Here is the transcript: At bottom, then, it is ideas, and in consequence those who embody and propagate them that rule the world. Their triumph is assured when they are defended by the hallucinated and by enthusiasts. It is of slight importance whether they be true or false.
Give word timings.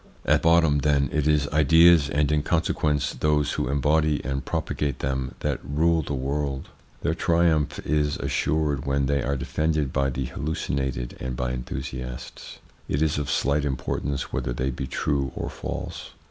At 0.25 0.41
bottom, 0.41 0.79
then, 0.79 1.09
it 1.13 1.27
is 1.27 1.47
ideas, 1.49 2.09
and 2.09 2.31
in 2.31 2.41
consequence 2.41 3.13
those 3.13 3.51
who 3.51 3.67
embody 3.67 4.19
and 4.25 4.43
propagate 4.43 4.97
them 4.97 5.35
that 5.41 5.59
rule 5.63 6.01
the 6.01 6.15
world. 6.15 6.69
Their 7.03 7.13
triumph 7.13 7.77
is 7.85 8.17
assured 8.17 8.87
when 8.87 9.05
they 9.05 9.21
are 9.21 9.37
defended 9.37 9.93
by 9.93 10.09
the 10.09 10.25
hallucinated 10.25 11.15
and 11.19 11.35
by 11.35 11.51
enthusiasts. 11.51 12.57
It 12.89 13.03
is 13.03 13.19
of 13.19 13.29
slight 13.29 13.63
importance 13.63 14.33
whether 14.33 14.53
they 14.53 14.71
be 14.71 14.87
true 14.87 15.33
or 15.35 15.51
false. 15.51 16.09